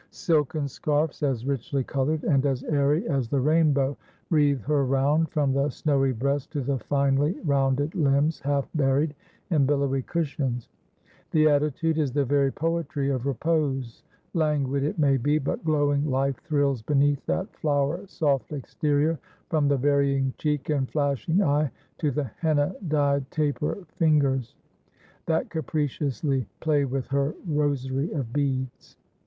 Silken 0.09 0.67
scarfs, 0.67 1.21
as 1.21 1.45
richly 1.45 1.83
coloured 1.83 2.23
and 2.23 2.43
as 2.47 2.63
airy 2.63 3.07
as 3.07 3.29
the 3.29 3.39
rainbow, 3.39 3.95
wreathe 4.31 4.61
her 4.61 4.83
round, 4.83 5.29
from 5.29 5.53
the 5.53 5.69
snowy 5.69 6.11
breast 6.11 6.49
to 6.49 6.61
the 6.61 6.79
finely 6.79 7.37
rounded 7.43 7.93
limbs 7.93 8.39
half 8.39 8.67
buried 8.73 9.13
in 9.51 9.67
billowy 9.67 10.01
cushions; 10.01 10.69
the 11.29 11.47
attitude 11.47 11.99
is 11.99 12.11
the 12.11 12.25
very 12.25 12.51
poetry 12.51 13.11
of 13.11 13.27
repose, 13.27 14.01
languid 14.33 14.81
it 14.81 14.97
may 14.97 15.17
be, 15.17 15.37
but 15.37 15.63
glowing 15.63 16.09
life 16.09 16.39
thrills 16.45 16.81
beneath 16.81 17.23
that 17.27 17.55
flower 17.57 18.01
soft 18.07 18.51
exterior, 18.53 19.19
from 19.51 19.67
the 19.67 19.77
varying 19.77 20.33
cheek 20.39 20.71
and 20.71 20.89
flashing 20.89 21.43
eye, 21.43 21.69
to 21.99 22.09
the 22.09 22.31
henna 22.39 22.73
dyed 22.87 23.29
taper 23.29 23.77
fingers, 23.97 24.55
that 25.27 25.51
capriciously 25.51 26.47
play 26.59 26.85
with 26.85 27.05
her 27.05 27.35
rosary 27.47 28.11
of 28.13 28.33
beads. 28.33 28.97